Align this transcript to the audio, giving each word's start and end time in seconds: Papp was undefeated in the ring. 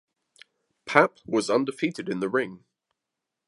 Papp 0.87 1.19
was 1.27 1.47
undefeated 1.51 2.09
in 2.09 2.21
the 2.21 2.27
ring. 2.27 2.65